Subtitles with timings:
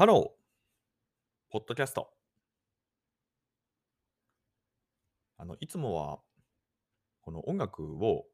[0.00, 2.08] ハロー、ポッドキャスト。
[5.36, 6.20] あの、いつもは、
[7.20, 8.24] この音楽を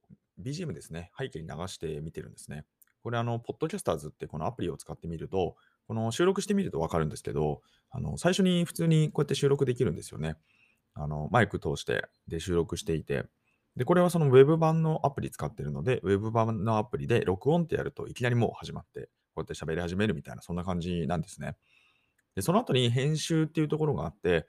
[0.41, 2.67] BGM ですね、背景に流して見てるんですね。
[3.03, 5.57] これ、あの、ポッドキャスターズってこのアプリを使ってみると、
[5.89, 10.37] この収録してみるとわかるんですけど、あの、最初に普通にこうやって収録できるんですよね。
[10.95, 13.25] あの、マイク通してで収録していて、
[13.75, 21.57] で、これはその Web 版のアプリ使ってるので、Web 版のアプリで録音ってやるといきなりもう始まって、こうやって喋り始めるみたいな、そんな感じなんですね。
[22.35, 24.47] で、その後に編集っていうところがあって、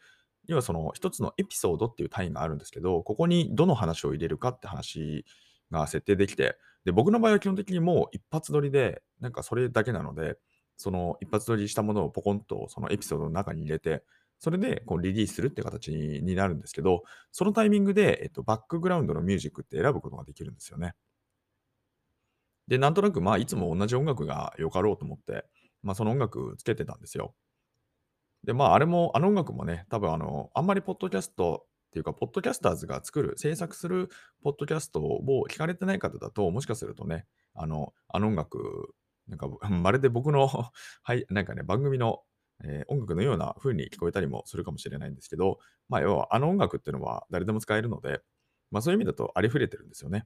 [0.47, 5.25] 要はその一つのエピソードっていう単位があるんですけど、ここにどの話を入れるかって話
[5.71, 10.37] が設定できて、で、僕の場合は基本的にもう一発撮りで、なんかそれだけなので、
[10.77, 14.03] その一発撮りしたものをポコンとそのエピソードの中に入れて、
[14.39, 20.93] それでこうリリースするって形になるんですけど、そのタイミングで、えっと、バックグラウンドのミュージックって選ぶことができるんですよね。
[22.67, 25.45] で、なんとなくまあいつも同じ音楽がよかろうと思って、
[25.83, 27.35] まあその音楽つけてたんですよ。
[28.43, 34.09] で、まあ、あれも、あの音楽もね、多分あの、あんまりポッドキャストっていうか、ポッドキャスターズが作る、制作する
[34.43, 38.93] ポッドキャストを聞かれてない方だと、もしかするとね、あの、あの音楽、
[39.27, 42.21] なんか、 まるで僕のはい、なんかね、番組の、
[42.63, 45.59] えー音楽のような風に聞こえたりもするかもしれないんですけど、
[45.89, 48.21] まあ、要は、あの音楽っていうのは誰でも使えるので、
[48.71, 50.25] まあ、そういう意味だとありふれてるんですよね。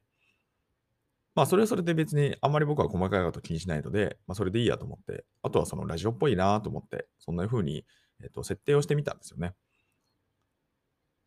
[1.36, 7.86] まあ、それはそれで別にあんまり僕は細かいこと気にしないので、まあ、それでいいやと思って、あとはそのラジオっぽいなと思って、そんな風に
[8.24, 9.54] えっと、設定をしてみたんですよね。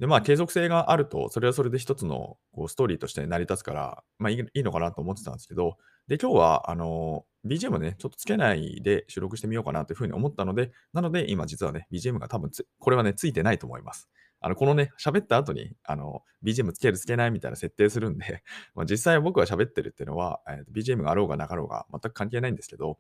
[0.01, 5.77] で、まあ、継続性があると、それはそれで一つのこうストーリーとして成り立つから、まあいい、いいのかなと思ってたんですけど、
[6.09, 14.09] で、今日は、あの、BGM ね、ちょっとつけないで収録してみようかなというふうに思ったので、なので、今実はね、BGM が多分、これはね、ついてないと思います。
[14.45, 18.43] あの、このね、喋った後に、あの、BGM つけるつけないみたいな設定するんで、
[18.77, 22.99] まあ、実際僕が喋ってるっていうのは、えー、BGM があろうがなかろうが全く関係ないんですけど、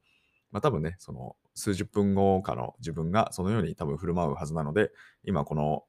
[0.52, 4.90] まあ、多分ね、その数十分後かの自分がそのように多分振る舞うはずなので、
[5.22, 5.84] 今この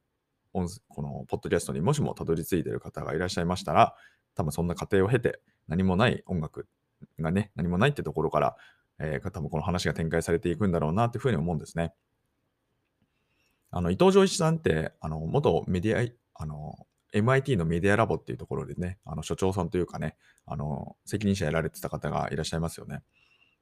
[0.52, 3.96] 音このポッドキャストにもしもたどり着いてる方がいらっしゃいましたら、
[4.34, 5.40] 多分そんな過程を経て
[5.70, 6.68] 何もない音楽
[7.18, 8.58] がね、何もないってところから、
[9.00, 11.94] えー、多分この話が展開されていくんだろうなっていうふうに思うんですね。
[13.76, 20.16] あの伊藤浄一さんって、あの元メディア、あの MIT のメディアラボっていうところでね、あの所長さんというかね、
[20.46, 23.02] あの責任者やられてた方がいらっしゃいますよね。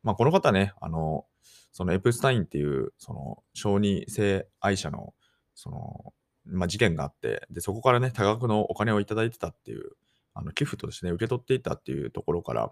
[0.04, 1.26] まあ、この方ね、あの、
[1.72, 5.16] そのエプスタインっていう、その小児性愛者の、
[5.56, 6.14] その、
[6.46, 9.94] まあ、事件があって、で、そこからね、多額のお金をいただいてたっていう、
[10.36, 12.72] あの寄付としてね、受け取っていたっていうところから、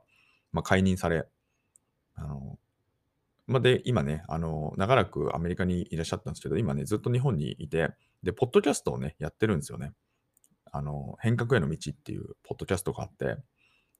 [0.52, 1.26] まあ、解任され、
[2.14, 2.60] あの、
[3.48, 7.90] まあ、で、今ね、あの、長らくアメリカにいらっしゃったんですけど、今ね、ずっと日本にいて、
[8.24, 9.94] で、ポッドキャストをね、やってるんですよね。
[10.72, 13.38] あの、変革への道っていうポッドキャストがあって、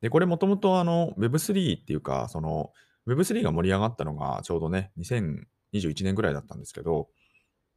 [0.02, 2.72] で、これもともとあの Web3 っていうか、その
[3.08, 7.10] Web3 が盛り上がったのがちょうどね、2021年ぐらいだったんですけど、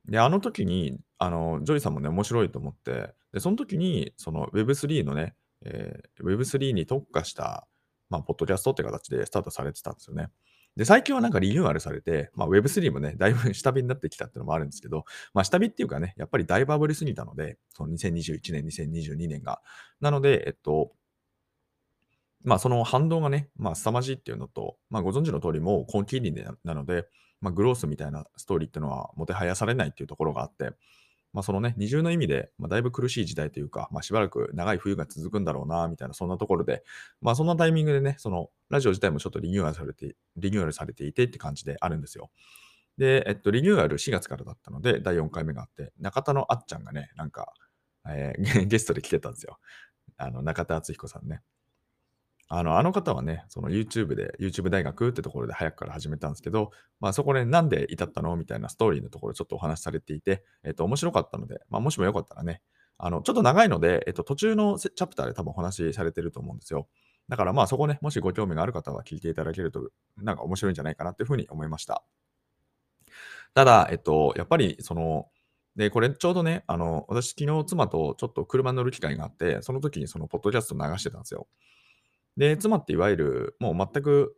[0.06, 7.66] で、あの時に、あの、ジョイさんもね、面白いと思って、で、その時に、その Web3 のね、えー、Web3 に特化した、
[8.10, 10.28] まあ、ポッドキャストって形でスタートされてたんですよね。
[10.77, 19.62] で、最近はなんかリニューアルされて、まあ、Web3 もね、だいぶ 下火になってきたっていうのもあるんですけど、まあ、下火っていうかね、やっぱりだいぶ炙りすぎたので、その2021年、2022年が。
[20.01, 20.93] なので、えっと、
[22.43, 27.06] まあ、その反動がね、まあ、凄まじいっていうのと、まあ、ご存知の通りもう今期利なので、
[27.41, 30.73] まあ、グロースみたいなストーリーっていうのはもてはやされないっていうところがあって、
[31.34, 36.84] まあ、そのね、二重の意味で、まあ、だいぶ苦しい時代というか、まあ、しばらく長い冬が続くんだろうな、みたいな、そんなところで、
[37.21, 42.31] まあ、そんなタイミングでね、その、ラジオ自体もちょっとリニューアルされて、リニューアルされていてって感じであるんですよ。
[42.99, 47.53] で、えっと、リニューアル4月からだったので、第4回目があって、中田のあっちゃんがね、なんか、
[48.09, 49.59] えー、ゲストで来てたんですよ。
[50.17, 51.41] あの、中田敦彦さんね。
[52.56, 56.70] あのあの方はね、その YouTube で、YouTube 大学ってところで早くから始めたんですけど、
[57.00, 62.62] まあそこでなんで至ったのみたいなストーリーのところちょっとお話しされていて、えっと、面白かったので、まあもしもよかったらね、
[62.97, 66.87] あの、ちょっと長いので、えっと、途中のチャプターで多分お話しされてると思うんですよ。
[67.28, 72.04] だからまあそこね、もしご興味がある方は聞いていただけると、なんか面白いんじゃないかなっていうふうに思いました。
[73.55, 75.29] ただ、えっと、やっぱりその、
[75.76, 81.49] で、これちょうどね、あの、私昨日妻とちょっと車乗る機会があって、その時にそのポッドキャスト流してたんですよ。
[82.36, 84.36] で、妻っていわゆる、もう全く、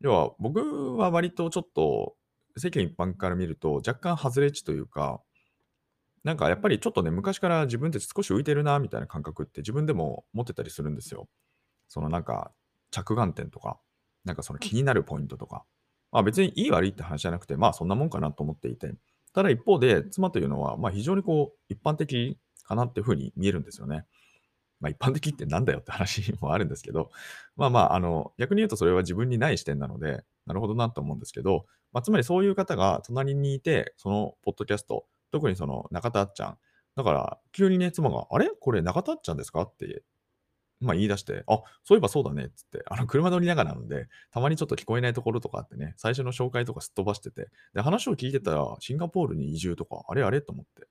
[0.00, 2.16] 要は僕は割とちょっと
[2.56, 5.22] 世間一般から見ると若干外れ値というか、
[6.24, 11.28] なんかやっぱりちょっとね、昔から自分たち少し浮いてるなみたいな感覚って自分でも持ってたりするんですよ。
[11.88, 12.52] そのなんか
[12.90, 13.78] 着眼点とか、
[14.24, 15.64] なんかその気になるポイントとか。
[16.12, 18.92] まあ別にいい悪いって話じゃなくて、まあそんなもんかなと思っていて。
[19.34, 24.04] ただ一方で、妻というのは、まあ非常にこう一般的かなっていうふうに見えるんですよね。
[24.80, 27.10] まあ、一般的ってなんだよって話もあるんですけど、
[27.56, 36.58] まあまあ、あの、逆に言うとそれは自分にない視点なので、なるほどなと思うんですけど、まあ、つまりそういう方が隣にいて、そのポッドキャスト、特にその中田あっちゃん、
[36.94, 38.48] だから急にね、妻が、あれ？
[38.48, 39.62] これ中田あっちゃんですか？
[39.62, 40.02] って
[40.80, 50.42] まあ、言い出して、あ、そういえばそうだねっつって、あの、車乗りながらなんで、たまにちょっと聞こえないところとかあってね、最初の紹介とかすっ飛ばしてて、で、話を聞いてたら、シンガポールに移住とか、あれあれ？
[50.42, 50.86] と思って、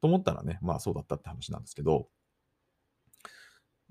[0.00, 2.08] と思ったらね、まあそうだったって話なんですけど、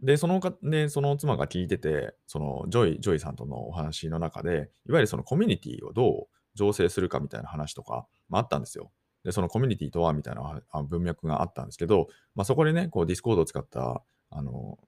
[0.01, 8.91] で、そのか、で、その妻が聞いてて、そのジョイ、ジョイさんとのお話の中で、いわゆるそのコミュニティをどう醸成するかみたいな話とか、まあ、あったんですよ。
[9.23, 14.01] で、そのコミュニティとはみたいな文脈があったんですけど、まあ、そこでね、こう Discord を使った、
[14.31, 14.79] あの、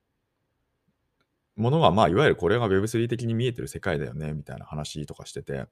[1.56, 5.66] ものが、まあ、いわゆるこれが Web3 的に見えてる世界だよね、みたいな話とかしてて、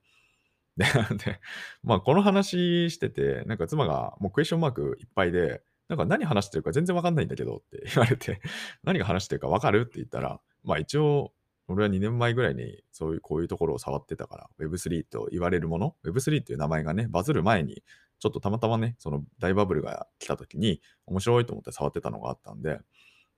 [0.76, 0.84] で、
[1.24, 1.40] で
[1.82, 8.40] まあ、この話してて、なんか妻がもうクエスチョンマークいっぱいで、なんか何話してるか全然わかんないんだけどって 言われて、
[8.84, 11.32] 何が話してるかわかるって言ったら、まあ一応、
[11.66, 17.82] 俺は2年前ぐらいにそういうこういうところを触ってたから、Web3 と言われるもの、Web3 っていう名前がね、バズる前に、
[18.20, 22.78] ちょっとたまたまね、その大バブルが来た時に面白いと思って触ってたのがあったんで、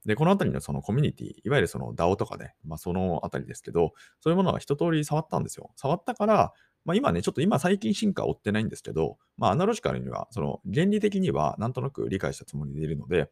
[0.05, 5.71] で、このあたりのそのコミュニティ、いわゆるその DAO とかね、まあそのあたりですけど、そういうものは一通り触ったんですよ。
[5.77, 6.53] 触ったから、
[6.85, 13.31] まあ今ね、ちょっと今最近進化を追ってないんですけど、まあアナロジカルには、その原理的にはなんとなく理解したつもりでいるので、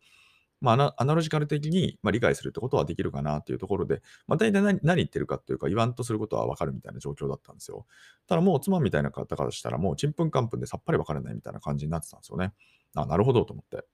[0.61, 7.87] まあアナロジカル的にま理解するってことはできるかなっていうところで、まあ大体何何言ってるかっていうか言わんとすることはわかるみたいな状況だったんですよ。
[8.29, 12.53] ただもう妻みたいな方からしたらもうちんぷんかんぷんでさっぱりわからないみたいな感じになってたんですよね。
[12.95, 13.85] あ、なるほどと思って。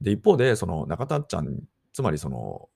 [0.00, 1.60] で、一方で、その中田ちゃん
[1.92, 2.68] つまりその、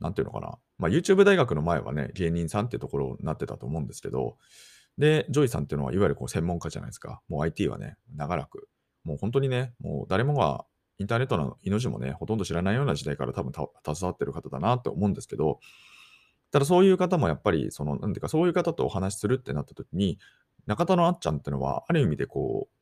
[0.00, 0.58] なんていうのかな。
[0.78, 4.36] まあ、YouTube 大学の前はね、芸人さんっていうところになってたと思うんですけど、
[4.96, 7.20] で、ジョイさんっていうのは、いわゆるこう専門家じゃないですか。
[7.28, 8.68] もう IT はね、長らく。
[9.04, 10.64] もう本当にね、もう誰もが
[10.98, 15.60] インターネットのいの字もね、ほとんど知らないような時代から多分携わってる方だなって思うんですけど、
[16.50, 20.18] ただそういう方もやっぱり、その、なんていうか、そういう方とお話しするってなった時に、
[20.66, 22.74] 中田のあっちゃんっていうのは、ある意味でこう、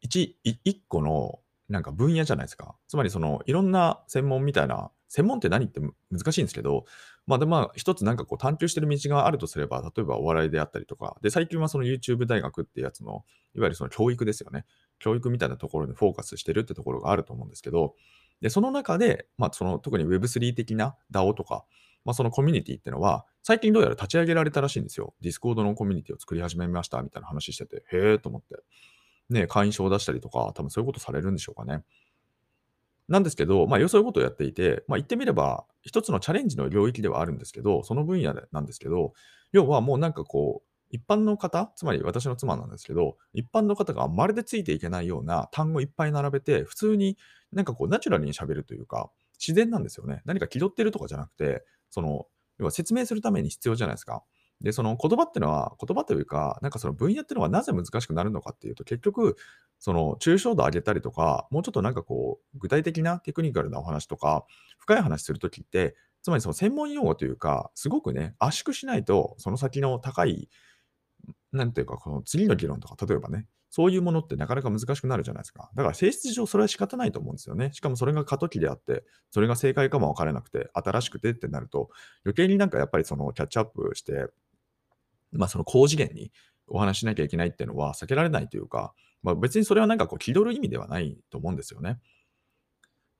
[0.00, 2.74] 一、一個のなんか分野じゃないですか。
[2.88, 5.80] つまりそのいろんな専門みたいな、専門って何って
[6.12, 6.84] 難しいんですけど、
[7.26, 13.24] まあでまあ一つなんかこう探求してる道があるとすれば、例えばお笑いであったりとか、で最近はその YouTube 大学ってやつの、
[13.56, 14.64] いわゆるその教育ですよね。
[15.00, 17.96] 教育みたいなところにフォーカスしてるってところがあると思うんですけど、
[18.40, 21.64] で、その中で、まあその特に Web3 的な DAO とか、
[22.04, 25.14] まあそのコミュニティってのは、最近どうやら立ち上げられたらしいんですよ。
[25.20, 28.62] Discord のコミュニティを作り始めましたみたいな話してて、へえと思って。
[29.28, 31.84] ね、会員証を出したりとか、多分そういうことされるんでしょうかね。
[33.10, 39.12] なんですけど、まあ、そういうことをやっていて、まあ、言ってみれば、一つのチャレンジの領域ではあるんですけど、その分野でなんですけど、
[39.52, 47.16] 要はもうなんかこう、一般の方、つまり私の妻なんですけど、一般の方がまるでついていけないような単語いっぱい並べて、普通に
[47.52, 49.10] なんかこう、ナチュラルに喋るというか、
[49.40, 50.22] 自然なんですよね。
[50.24, 52.26] 何か気取ってるとかじゃなくて、その、
[52.58, 54.22] 要は説明するために必要じゃないですか。
[54.60, 59.36] で、その言葉ってのは、言葉というか、なんかその分野っていうのはなぜ難しくなるのかっていうと、結局、
[59.78, 64.44] その抽象度上げたりとか、もうちょっとなんかこう、具体的なテクニカルなお話とか、
[64.78, 70.50] 深い話するときって、つまりその専門用語というか、すごくね、圧縮しないと、その先の高い、
[71.52, 75.70] なんていうか、この次の議論とか、例えばね、そういうものってなかなか難しくなるじゃないですか。
[75.74, 77.70] だから性質上それは仕方ないと思うんですよね。
[77.72, 81.88] しかもそれが過渡期であって、それが正解かも分からなくて、新しくてってなると、
[82.24, 84.26] 余計になんかやっぱりそのキャッチアップして、
[85.32, 86.32] まあ、その高次元に
[86.66, 91.90] お話しなきゃいけないっていうのは避けられないというか、まあ、別にそれはなんかこう気取る意味ではないと思うんですよね。
[91.90, 92.00] って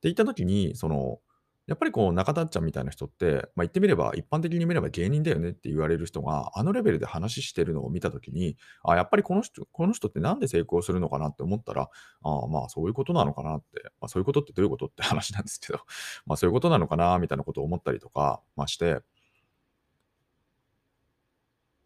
[0.05, 1.19] 言った時に、その、
[1.67, 11.89] やっぱりこう中田ちゃんみたいな人って、まあ、言ってみれば、一般的に見れば芸人だよねって言われる人が、あのレベルで話してるのを見たときに、あ、やっぱりこの人、この人ってなんで成功するのかなって思ったら、
[12.23, 15.81] あまあそういうことなのかなって、まあ、そういうことってどういうことって話なんですけど、
[16.27, 19.01] まあそういうことなのかなみたいなことを思ったりとか、まあ、して、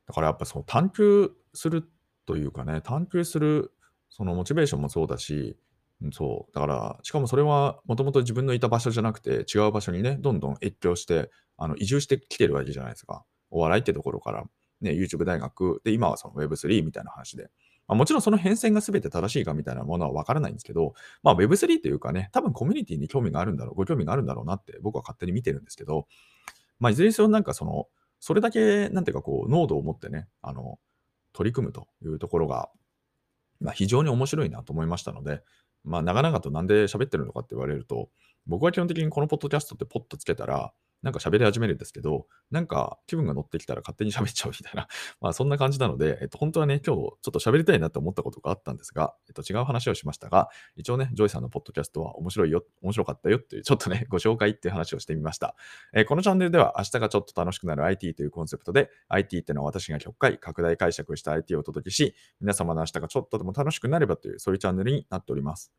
[0.06, 1.88] だからやっぱその探求する
[2.26, 3.72] というかね、探求する
[4.08, 5.56] そのモチベーションもそうだし、
[6.12, 6.54] そう。
[6.54, 13.24] だから、しかもそれはもともと自分のいた場所じゃなくて違う場所にね、どんどん越境して、あの移住してきてるわけじゃないですか。
[13.50, 14.44] お笑いってところから、
[14.80, 17.50] ね、YouTube 大学で、今はその Web3 みたいな話で。
[17.86, 26.06] まあ、もちろんその変遷が全て正しいかみたいなものはわからないんですけど、まあ Web3 というかね、多分コミュニティに興味があるんだろう、ご興味があるんだろうなって僕は勝手に見てるんですけど、
[26.80, 27.88] まあいずれにせよなんかその、
[28.26, 30.78] それだけ、なんていうかこう、濃度を持ってね、あの、
[31.34, 32.70] 取り組むというところが、
[33.60, 35.42] まあ、非常に面白いなと思いましたので、
[35.84, 38.08] まあ、長々となんで喋ってるのかって言われると、
[38.46, 40.72] 僕は基本的にこのポッドキャストってポッとつけたら、
[41.04, 44.88] なんか喋り始めるんですけど、なんか気分が乗ってきたら勝手に喋っちゃうみたいな、
[45.20, 55.54] まあそんな感じなので、えっと、本当はね、今日ちょっと喋りたいなって思ったことがあったんですが、えっと、違う話をしましたが、一応ね、ジョイさんのポッドキャストは面白いよ、面白かったよっていう、ちょっとね、ご紹介っていう話をしてみました。
[55.92, 65.72] えーこのチャンネルでは明日がちょっと楽しくなる IT というコンセプトで、IT っていうのは私が100回拡大解釈した IT をお届けし、皆様の明日がちょっとでも楽しくなればという、そういうチャンネルになっております。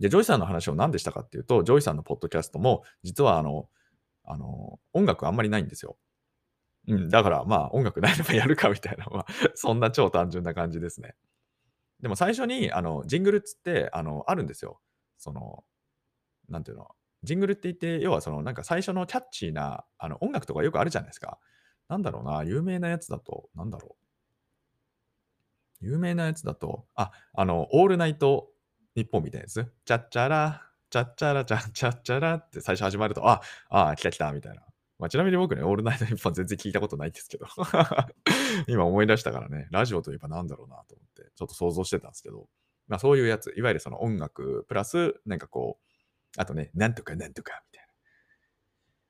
[0.00, 3.68] で、ジョイさんの話を何でしたかっていうと、ジョイさんのポッドキャストも、実はあの、
[4.24, 5.96] あの、音楽あんまりないんですよ。
[6.88, 11.14] うん、だからまあ音楽ないのもやるかみたいな、まあ、 そんな超単純な感じですね。
[12.00, 14.80] でも最初に、あの、ジングルっつって、あの、あるんですよ。
[15.16, 15.64] その、
[16.48, 16.88] なんていうの、
[17.22, 21.38] ジングルって言って、要はその、なんか最初のキャッチーな、あの、音楽とかよくあるじゃないですか。
[21.88, 23.96] なんだろうな、有名なやつだと、なんだろ
[25.80, 25.86] う。
[25.86, 28.50] 有名なやつだと、あ、あの、オールナイト
[28.94, 29.72] 日本みたいなやつ？
[29.84, 30.62] チャッチャラ、
[30.94, 34.62] チャッチャラ、チャッチャッチャラって最初始まると、あ、あ、来た来たみたいな。
[35.00, 37.46] まあ、ちなみに僕ね、オールナイト日本全然聞いたことないんですけど、
[38.68, 42.48] 今思い出したからね、ラジオといえばなんだろうなと思って、ちょっと想像してたんですけど、
[42.86, 47.86] まあそういうやつ、いわゆるその音楽プラス、なんかこう、あとね、なんとかなんとかみたい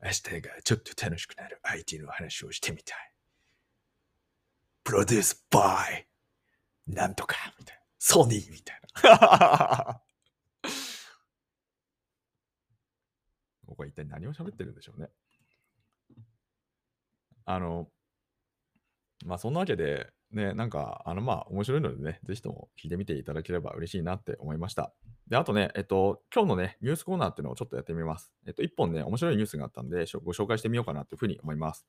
[0.01, 0.09] な。
[0.09, 3.13] 明日がちょっと楽しくなる IT の話をしてみたい。
[4.85, 6.09] プロデュースバイ
[6.87, 7.83] なんとかみたいな。
[7.99, 10.01] ソニーみたいな。
[13.75, 15.09] ここは一体何を喋ってるんでしょうね。
[17.45, 17.89] あの、
[19.25, 24.95] まあそんなわけで、ね、なんか、あのまあ面白いのでね、ぜひとも聞いてみていただければ嬉しいなって思いました。
[25.29, 28.33] で、あとね、えっと、今日のね、ニュースコーナーっていうのをちょっとやってみます。
[28.47, 31.87] えっと、一本ね、面白いニュースがあったんで、ご紹介してみようかなというふうに思います。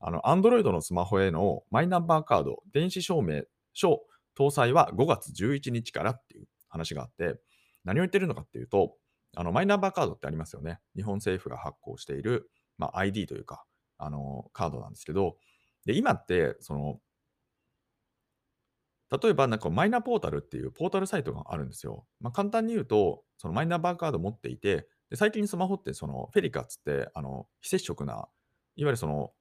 [0.00, 3.42] あの、Android のスマホへのマイナンバーカード、電子証明
[3.72, 4.00] 書
[4.38, 7.38] 搭載は5月11日からっていう話があって、
[7.84, 8.94] 何を言ってるのかっていうと、
[9.36, 10.80] あのマイナンバーカードってありますよね。
[10.96, 13.64] 日本政府が発行している、まあ、ID というか、
[13.98, 15.36] あのカードなんですけど、
[15.84, 17.00] で今って、その、
[19.10, 22.06] 例えばなんかマイナポータルっていうポータルサイトがあるんですよ。
[22.20, 28.28] まあ、簡単に言うと、そのマイナンバーカード持っていて、で最近スマホってその FeliCa っつって、あの非接触な、いわ
[28.76, 29.32] ゆるその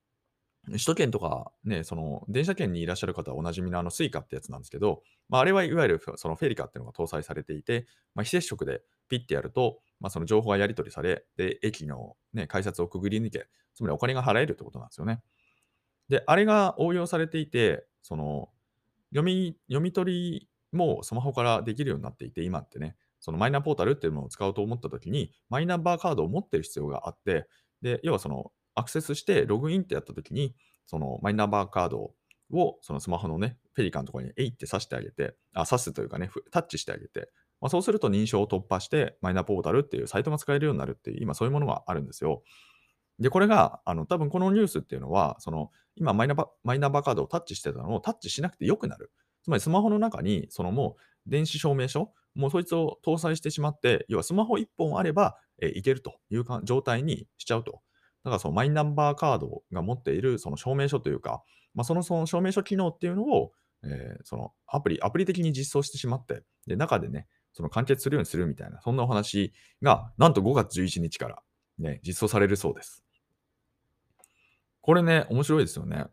[0.71, 15.21] 首都圏とかね、その電車圏にいらっしゃる方はおなじみのあの Suica ってやつなんですけど、まあ、あれはいわゆるその FeliCa っていうのが搭載されていて、まあ、非接触でピッてやると、まあ、その情報がやり取りされ、で、駅の、ね、改札をくぐり抜け、つまりお金が払えるってことなんですよね。
[16.09, 18.49] で、あれが応用されていて、その
[19.09, 27.47] 読み読み取りもスマホからできるようになっていて、今ってね、そのマイナポータルっていうものを使おうと思ったときに、マイナンバーカードを持ってる必要があって、
[27.81, 32.13] で、要はそのアクセスしてログインってやったときに、そのマイナンバーカード
[32.51, 37.29] をそのスマホのね、ペリカンのところにえいって刺してあげて、あ、刺すというかね、タッチしてあげて、
[37.61, 42.43] まあ、そうすると認証を突破して、マイナポータルっていうサイトが使えるようになるっていう、今そういうものがあるんですよ。
[43.19, 49.11] で、これが、あの、多分このニュースっていうのは、その、今マイナバ、マイナンバーカードをタッチしてたのをタッチしなくてよくなる。
[49.43, 57.81] つまりスマホの中に、そのもう電子証明書、もうそいつを搭載してしまって、要はスマホ1本あれば、えいけるというか状態にしちゃうと。
[58.23, 61.41] だからそのマイナンバーカードが持っているその証明書というか、
[61.73, 63.51] まあ、そのその証明書機能っていうのを、
[63.83, 71.41] えーそのアプリ、アプリ的に実装してしまって、で、中でね、その完結するようにするみたいな、そんなお話が、なんと5月11日から、
[71.79, 73.03] ね、実装されるそうです。
[74.81, 76.05] これね、面白いですよね。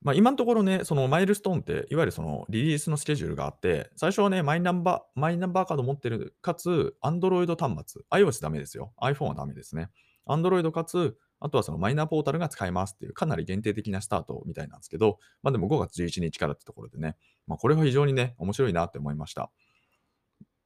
[0.00, 8.94] まあ、今のところね、そのマイルストーンって、いわゆるそのリリースのスケジュールがあって、最初はね、マイナンバー、マイナンバーカード持ってる、かつ、Android 端末、iOS ダメですよ。
[9.02, 9.90] iPhone はダメですね。
[10.26, 17.16] Android かつ、あとはそのマイナポータルが使えますっていう、かなり限定的なスタートみたいなんですけど、まあでも5月11日からってところでね、
[17.46, 19.50] まあこれは非常にね、面白いなって思いました。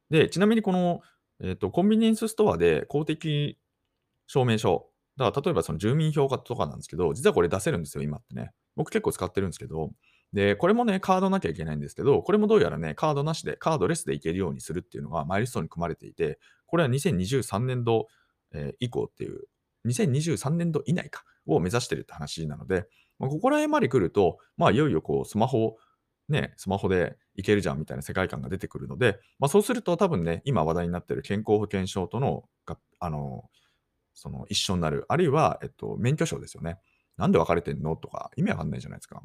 [0.09, 1.01] で、ちなみにこの、
[1.41, 3.57] えっと、コンビニエンスストアで公的
[4.27, 8.51] 証明書、だから例えばその住民票とかなんですけど、実はこれ出せるんですよ、今ってね。
[8.75, 9.91] 僕結構使ってるんですけど、
[10.33, 18.07] で、これもね、カードなきゃいけないんですけど、これもどうやらね、カードなしで、カードレスでいけるようにするっていうのがマイルストに組まれていて、これは2023年度、
[18.51, 19.47] えー以降っていう、
[19.85, 22.87] 2023年度以内か、を目指してるって話なので、
[23.19, 25.77] まあ、ここら辺まで来ると、まあ、いよいよこう、スマホ、
[26.27, 33.45] ね、スマホでいけるじゃんみたいな世界観が出てくるので、まあ、そうすると多分ね、今話題になってる健康保険証とのが、あの、
[34.13, 36.79] その一緒になる、あるいは、えっと、免許証ですよね。
[37.17, 37.95] なんで分かれてんの？
[37.95, 39.21] とか、意味わかんないじゃないですか。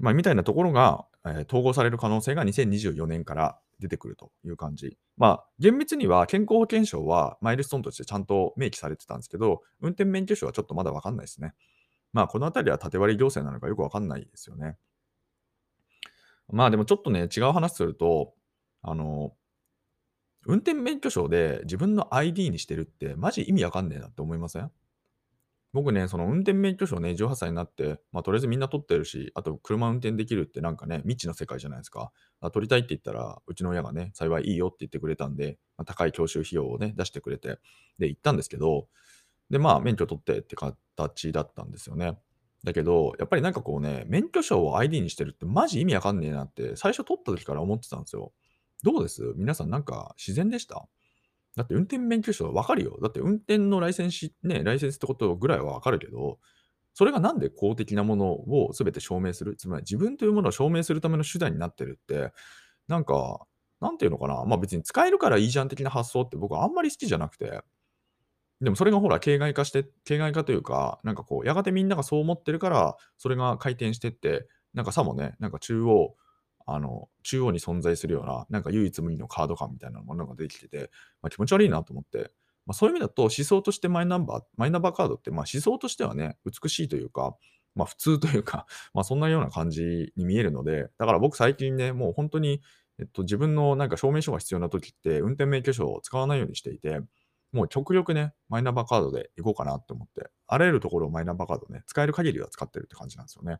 [0.00, 4.96] まあ、みたいなところが、えー統合される可能性が2024年から出てくるという感じ。
[5.16, 11.54] まあ、厳密には健康保険証はマイルストーンとしてちゃんと明記されてたんですけど、運転免許証はちょっとまだわかんないですね。
[12.12, 14.76] まあ、このあたりは縦割り行政なのかよくわかんないですよね。
[16.48, 18.34] まあ、でもちょっとね、違う話すると、
[18.82, 19.32] あの、
[20.44, 24.70] 運転免許証で自分の ID にしてるってマジ意味わかんねえなって思いません？
[25.72, 32.12] 僕ね、その運転免許証ね、18歳になって、まあ、とりあえずみんな取ってるし、あと車運転できるってなんかね、未知の世界じゃないですか。
[32.40, 37.58] あ取りたいって言ったら、うちの親がね、幸いいいよって言ってくれたんで、まあ、高い教習費用をね、出してくれて、
[37.98, 38.88] で、行ったんですけど、
[39.48, 42.18] で、まあ、免許取ってって形だったんですよね。
[42.64, 48.32] だけど、やっぱりなんかこうね、免許証を ID にしてるってマジ意味わかんねえなって、最初取った時から思ってたんですよ。
[48.84, 49.32] どうです？
[49.36, 50.86] 皆さんなんか自然でした？
[51.56, 52.98] だって運転免許証わかるよ。
[53.02, 56.38] だって運転のライセンス、ね、ライセンスってことぐらいはわかるけど、
[56.94, 62.32] それがなんで公的なものを全て証明する、つまり自分というものを証明するための手段になってるって、
[62.88, 63.46] なんか、
[63.80, 67.62] なんていうのかな、まあ別に使えるからいいじゃん的な発想って僕はあんまり好きじゃなくて、
[68.60, 76.14] でもそれがほら、形骸化して、形骸化というか、なんかこう、やがてみんながそう思ってるから、それが回転してって、なんかさもね、なんか中央、
[76.66, 80.90] あの、中央に存在するような、なんか唯一無二のカード感みたいなものができてて、
[81.20, 82.30] まあ、気持ち悪いなと思って、
[82.66, 87.36] まあ、そういう意味だと思想としてマイナンバー、マイナンバーカードって、まあ思想としてはね、美しいというか、
[87.74, 92.62] まあ普通というか、 まあそんなような感じに見えるので、だから僕最近ね、もう本当に、
[92.98, 97.00] えっと、自分のなんか証明書が必要な時って、運転免許証を使わないようにしていて、
[97.52, 103.58] もう極力ね、マイナンバーカードで行こうかなって思って、あらゆるところをマイナンバーカードね、使える限りは使ってるって感じなんですよね。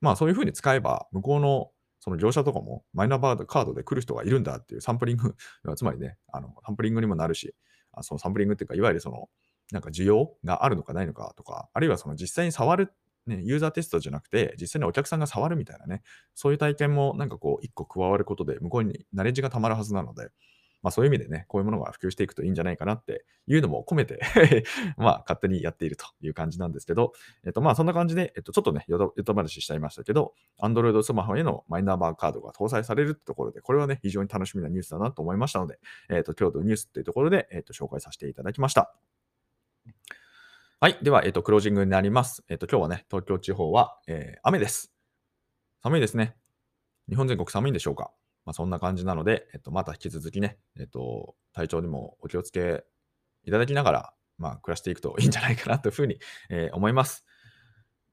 [0.00, 5.36] まあそういう風に使えば、向こうのその業者とかもマイナンバーカードで来る人がいるんだっていうサンプリング、
[5.76, 7.54] つまりね、あのサンプリングにもなるし、
[7.92, 9.28] あそのサンプリングっていうか、いわゆるその、
[9.70, 12.92] なんか需要があるのかないのかとか、あるいはその実際に触る、
[13.26, 16.02] ね、ユーザーテストじゃなくて、実際にお客さんが触るみたいなね、
[16.34, 20.30] そういう体験もなんかこう、一個加わることで、向こうにナレッジがたまるはずなので、
[20.82, 24.20] まあそういう意味でね、こういうものが普及していくといいんじゃないかなっていうのも込めて
[24.96, 27.12] まあ勝手にやっているという感じなんですけど、
[27.44, 38.94] えっとまあそんな感じで、えっとちょっとね、よと話しちゃいましたけど、Android スマホへのマイナンバーカードが搭載されるってところで、これはね、非常に楽しみなニュースだなと思いましたので、えっと今日のニュースっていうところで、えっと紹介させていただきました。
[40.82, 40.98] はい。
[41.02, 42.42] では、えっと、クロージングになります。
[42.48, 44.90] えっと、今日はね、東京地方は、えー、雨です。
[45.82, 46.36] 寒いですね。
[47.10, 48.12] 日本全国寒いんでしょうか？
[48.44, 52.84] まあ、そんな感じなので、えっと、また引き続きね、えっと、体調にもお気をつけ
[53.44, 56.18] いただきながら、まあ、暮らしていくといいんじゃないかなというふうに、
[56.48, 57.24] えー、思います。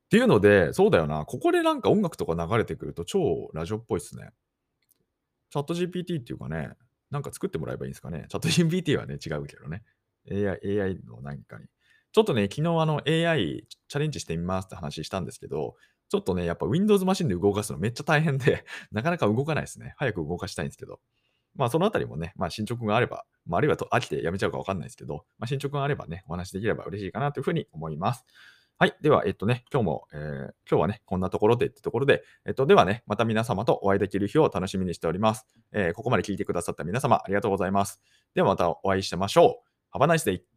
[0.05, 4.29] っていうので、そうだよな、ここでなんか音楽とか流れてくると超ラジオっぽいっすね。
[5.49, 6.71] チャット GPT っていうかね、
[7.10, 8.25] なんか作ってもらえばいいんですかね。
[8.30, 9.84] チャット GPT はね、違うけどね。
[10.32, 11.65] AI, AI の何かに。
[12.12, 15.75] ちょっとね、昨日あの AI チャレンジしてみますって話したんですけど、
[16.10, 19.93] ちょっとね、やっぱ Windows マシンで動かすの めっちゃ大変でなかなか動かないですね。
[19.98, 21.00] 早く動かしたいんですけど。
[21.56, 28.26] まあ、そのあたりもね、まあ、進捗があれば、まあ、あるいはと飽きてやめちゃうかわかんないですけど、まあ、進捗があればね、お話できれば嬉しいかなというふうに思います。
[28.80, 28.96] はい。
[29.02, 35.48] では、えっとね、今日も、えー、今日はね、こんなところでってところで、えっと、ではね、また皆様とお会いできる日を楽しみにしております。
[35.72, 38.00] えー、ここまで聞いてくださった皆様、ありがとうございます。
[38.36, 39.98] ではまたお会いしましょう。
[39.98, 40.57] Have a nice day!